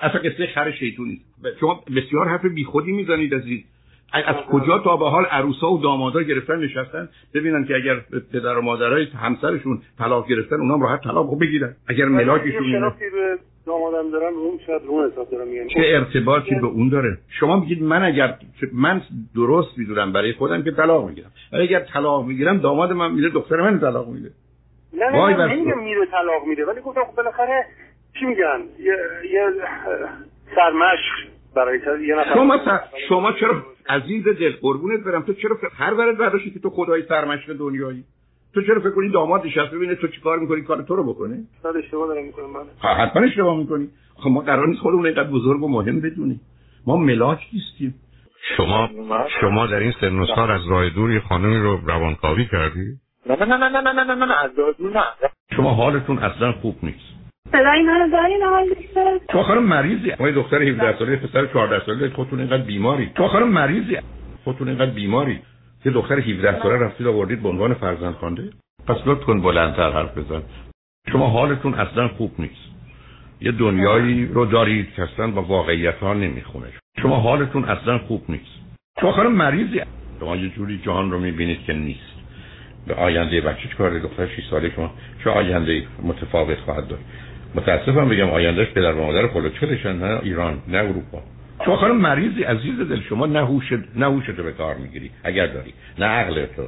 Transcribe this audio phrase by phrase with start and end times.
[0.00, 1.20] اصلا قصه خر شیطونی.
[1.60, 3.64] شما بسیار حرف بیخودی می‌زنید از این
[4.12, 8.00] از کجا تا به حال عروسا و دامادا گرفتن نشستن؟ ببینن که اگر
[8.32, 11.76] پدر و مادرای همسرشون طلاق گرفتن اونام راحت طلاق بگیرن.
[11.88, 12.92] اگر ملاکشون
[13.66, 18.34] دامادم اون شاید اون حساب دارم چه ارتباطی به اون داره؟ شما میگید من اگر
[18.72, 19.02] من
[19.34, 21.30] درست می‌دونم برای خودم که طلاق می‌گیرم.
[21.52, 24.30] ولی اگر طلاق می‌گیرم داماد من میره دختر من طلاق میده.
[24.94, 27.64] نه نه نه نمیگم میره طلاق میده ولی گفتم خب بالاخره
[28.20, 28.96] چی میگن؟ یه
[29.32, 29.46] یه
[30.54, 32.58] سرمشق برای یه نفر شما
[33.08, 37.52] شما چرا عزیز دل قربونت برم؟ تو چرا هر ورد برداشتی که تو خدای سرمشق
[37.52, 38.04] دنیایی؟
[38.54, 41.76] تو چرا فکر کنی داماد نشسته ببینه تو چیکار می‌کنی؟ کار تو رو بکنه؟ صد
[41.76, 43.88] اشتباه دارم می‌کنم من خب، حتما اشتباه می‌کنی.
[44.16, 46.40] خب ما قرار نیست خودمون اینقدر بزرگ و مهم بدونیم.
[46.86, 47.94] ما ملاک نیستیم.
[48.56, 48.90] شما
[49.40, 50.20] شما در این سن
[50.50, 54.24] از راه دور یه خانمی رو روانکاوی کردی؟ نه نه نه نه نه نه نه
[54.24, 55.02] نه از راه دور نه.
[55.56, 57.15] شما حالتون اصلا خوب نیست.
[57.52, 58.76] صدای دارین آقای
[59.28, 60.12] تو خانم مریضی.
[60.20, 63.10] ما دختر 17 ساله پسر 14 ساله خودتون اینقدر بیماری.
[63.14, 63.96] تو خانم مریضی.
[64.44, 65.40] خودتون اینقدر بیماری.
[65.84, 68.50] یه دختر 17 ساله رفتید آوردید به عنوان فرزند خوانده.
[68.86, 70.42] پس لطف کن بلندتر حرف بزن.
[71.12, 72.66] شما حالتون اصلا خوب نیست.
[73.40, 76.66] یه دنیایی رو دارید که اصلا با واقعیت ها نمی‌خونه.
[77.02, 78.60] شما حالتون اصلا خوب نیست.
[79.00, 79.82] شما خانم مریضی.
[80.20, 82.16] شما یه جوری جهان رو می‌بینید که نیست.
[82.86, 84.90] به آینده بچه کار دختر 6 ساله شما
[85.24, 87.02] چه آینده متفاوت خواهد داشت؟
[87.56, 91.22] متاسفم بگم آیندهش پدر و مادر خلوچلشن نه ایران نه اروپا.
[91.64, 95.74] شما خانم مریضی عزیز دل شما نه هوش نه تو به کار می‌گیری اگر داری.
[95.98, 96.62] نه عقل تو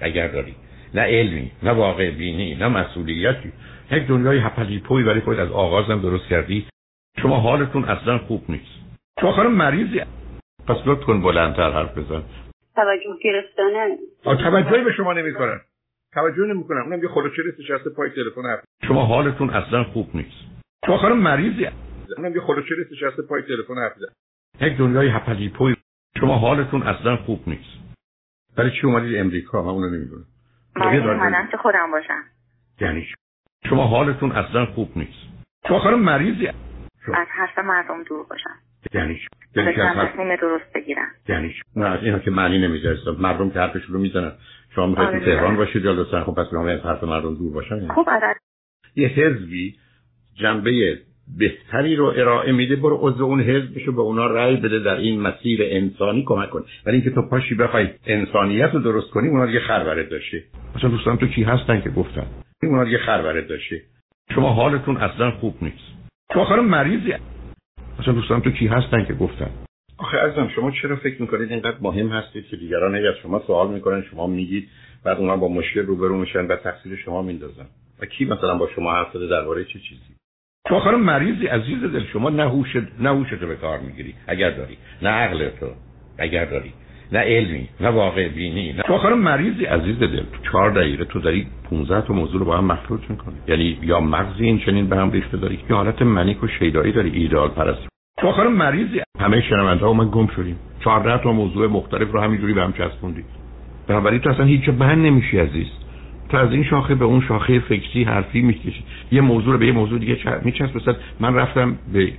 [0.00, 0.54] اگر داری.
[0.94, 3.52] نه علمی نه واقع بینی نه مسئولیتی
[3.90, 6.66] یک دنیای هپلی پوی ولی خود از آغازم درست کردی.
[7.22, 8.82] شما حالتون اصلا خوب نیست.
[9.20, 10.00] شما خانم مریضی
[10.68, 12.22] پس لطف کن بلندتر حرف بزن.
[12.76, 15.60] توجه گرفتانه توجهی به شما نمی‌کنن.
[16.12, 20.36] توجه نمی‌کنن اونم یه خلوچه نشسته پای تلفن حرف شما حالتون اصلا خوب نیست.
[20.86, 21.68] شما خانم مریضی
[22.16, 23.92] اونم یه خلوچه نشسته پای تلفن حرف
[24.60, 25.76] یک دنیای هپلی پوی.
[26.20, 27.82] شما حالتون اصلا خوب نیست.
[28.56, 30.26] برای چی اومدید امریکا؟ من اونو نمی‌دونم.
[30.76, 32.22] من چه خودم باشم.
[32.80, 33.06] یعنی
[33.68, 35.32] شما حالتون اصلا خوب نیست.
[35.68, 38.58] شما خانم مریضی از حرف مردم دور باشم.
[38.94, 39.20] یعنی
[39.56, 41.08] یعنی تصمیم درست بگیرم.
[41.28, 44.32] یعنی نه از اینا که معنی نمیده مردم که حرفشون رو می‌زنن.
[44.74, 45.24] شما می‌خواید آره.
[45.24, 47.88] تهران باشید یا لطفا خب پس از حرف مردم دور باشن یعنی.
[47.88, 48.36] خب عدد.
[48.96, 49.74] یه حزبی
[50.34, 50.98] جنبه
[51.38, 55.20] بهتری رو ارائه میده برو عضو اون حزب بشو به اونا رأی بده در این
[55.20, 59.60] مسیر انسانی کمک کن ولی اینکه تو پاشی بخوای انسانیت رو درست کنی اونا دیگه
[59.60, 60.42] خر داشته.
[60.76, 62.26] مثلا دوستان تو کی هستن که گفتن؟
[62.62, 63.82] اونا دیگه خر داشته.
[64.34, 65.92] شما حالتون اصلا خوب نیست.
[66.30, 67.14] تو آخر مریضی.
[68.00, 69.50] مثلا دوستان تو کی هستن که گفتن؟
[69.98, 74.02] آخه عزیزم شما چرا فکر می‌کنید اینقدر مهم هستید که دیگران از شما سوال می‌کنن
[74.10, 74.68] شما میگید
[75.04, 77.66] بعد اونا با مشکل روبرو میشن و تقصیر شما میندازن؟
[78.00, 80.16] و کی مثلا با شما حرف زده درباره چه چیزی؟
[80.68, 84.78] تو آخر مریضی عزیز دل شما نه هوش نه تو به کار می‌گیری اگر داری.
[85.02, 85.66] نه عقل تو
[86.18, 86.72] اگر داری.
[87.12, 89.64] نه علمی نه واقع بینی نه تو آخر مریضی.
[89.64, 93.34] عزیز دل تو چهار دقیقه تو داری 15 تا موضوع رو با هم مخلوط می‌کنی.
[93.48, 97.10] یعنی یا مغزی این چنین به هم ریخته داری یا حالت منیک و شیدایی داری
[97.10, 99.00] ایدال پرست تو آخر مریضی.
[99.20, 100.56] همه شنونده ها من گم شدیم.
[100.84, 103.24] 14 تا موضوع مختلف رو همینجوری به هم چسبوندی
[103.88, 105.66] بنابراین تو اصلا هیچ بند نمیشی عزیز.
[106.28, 108.84] تو از این شاخه به اون شاخه فکری حرفی می‌کشی.
[109.12, 112.12] یه موضوع رو به یه موضوع دیگه میچسب مثلا من رفتم به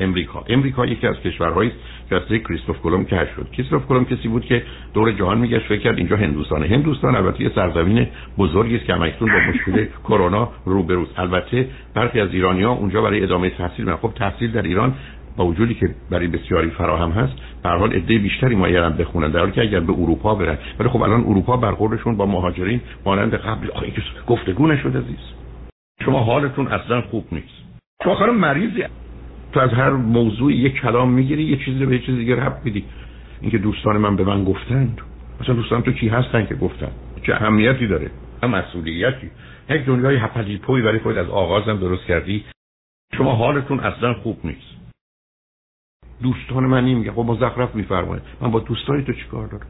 [0.00, 0.44] امریکا.
[0.48, 1.72] امریکا یکی از کشورهایی
[2.10, 3.50] که از کریستوف کلم کشف شد.
[3.52, 4.62] کریستوف کلم کسی بود که
[4.94, 6.66] دور جهان میگشت فکر کرد اینجا هندوستانه.
[6.66, 8.06] هندوستان البته یه سرزمین
[8.38, 11.18] بزرگی است که همکنون با مشکل کرونا روبروست.
[11.18, 14.94] البته برخی از ایرانیا اونجا برای ادامه تحصیل من خب تحصیل در ایران
[15.36, 19.30] با وجودی که برای بسیاری فراهم هست به حال عده بیشتری مایلن بخونن.
[19.30, 20.58] در حالی که اگر به اروپا برن.
[20.78, 23.68] ولی خب الان اروپا برخوردشون با مهاجرین مانند قبل
[24.26, 25.18] گفتگو نشده عزیز
[26.04, 27.62] شما حالتون اصلا خوب نیست.
[28.02, 28.84] تو آخر مریضی.
[29.52, 32.84] تو از هر موضوع یک کلام می‌گیری یه چیزی به یه چیز دیگه رب میدی.
[33.40, 35.00] اینکه دوستان من به من گفتند
[35.40, 36.90] مثلا دوستان تو کی هستن که گفتن؟
[37.26, 38.10] چه اهمیتی داره؟
[38.42, 39.30] هم مسئولیتی؟
[39.70, 42.44] یک دنیای هپلی پوی برای خود از آغازم درست کردی.
[43.16, 44.72] شما حالتون اصلا خوب نیست.
[46.22, 48.22] دوستان من میگه خب مزخرف میفرمایید.
[48.40, 49.66] من با دوستای تو چیکار دارم؟